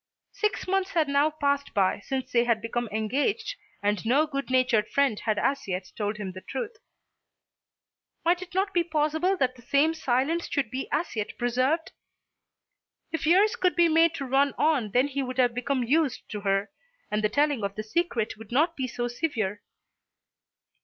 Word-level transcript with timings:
Six 0.31 0.67
months 0.67 0.93
had 0.93 1.07
now 1.07 1.29
passed 1.29 1.75
by 1.75 1.99
since 1.99 2.31
they 2.31 2.43
had 2.43 2.59
become 2.59 2.87
engaged 2.91 3.55
and 3.83 4.03
no 4.03 4.25
good 4.25 4.49
natured 4.49 4.89
friend 4.89 5.19
had 5.19 5.37
as 5.37 5.67
yet 5.67 5.91
told 5.95 6.17
him 6.17 6.31
the 6.31 6.41
truth. 6.41 6.77
Might 8.25 8.41
it 8.41 8.55
not 8.55 8.73
be 8.73 8.83
possible 8.83 9.37
that 9.37 9.55
the 9.55 9.61
same 9.61 9.93
silence 9.93 10.47
should 10.49 10.71
be 10.71 10.87
as 10.91 11.15
yet 11.15 11.37
preserved? 11.37 11.91
If 13.11 13.27
years 13.27 13.55
could 13.55 13.75
be 13.75 13.89
made 13.89 14.15
to 14.15 14.25
run 14.25 14.55
on 14.57 14.89
then 14.89 15.07
he 15.07 15.21
would 15.21 15.37
have 15.37 15.53
become 15.53 15.83
used 15.83 16.27
to 16.29 16.39
her, 16.41 16.71
and 17.11 17.23
the 17.23 17.29
telling 17.29 17.63
of 17.63 17.75
the 17.75 17.83
secret 17.83 18.37
would 18.39 18.51
not 18.51 18.75
be 18.75 18.87
so 18.87 19.07
severe. 19.07 19.61